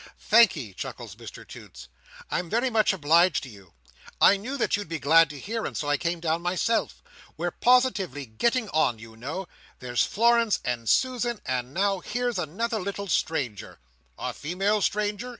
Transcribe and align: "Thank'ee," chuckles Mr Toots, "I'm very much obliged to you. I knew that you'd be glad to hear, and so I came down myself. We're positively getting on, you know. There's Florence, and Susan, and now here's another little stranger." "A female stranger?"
"Thank'ee," 0.19 0.73
chuckles 0.73 1.13
Mr 1.13 1.47
Toots, 1.47 1.87
"I'm 2.31 2.49
very 2.49 2.71
much 2.71 2.91
obliged 2.91 3.43
to 3.43 3.49
you. 3.49 3.73
I 4.19 4.35
knew 4.35 4.57
that 4.57 4.75
you'd 4.75 4.89
be 4.89 4.97
glad 4.97 5.29
to 5.29 5.39
hear, 5.39 5.63
and 5.63 5.77
so 5.77 5.87
I 5.91 5.97
came 5.97 6.19
down 6.19 6.41
myself. 6.41 7.03
We're 7.37 7.51
positively 7.51 8.25
getting 8.25 8.67
on, 8.69 8.97
you 8.97 9.15
know. 9.15 9.47
There's 9.77 10.03
Florence, 10.03 10.59
and 10.65 10.89
Susan, 10.89 11.39
and 11.45 11.71
now 11.71 11.99
here's 11.99 12.39
another 12.39 12.79
little 12.79 13.09
stranger." 13.09 13.77
"A 14.17 14.33
female 14.33 14.81
stranger?" 14.81 15.29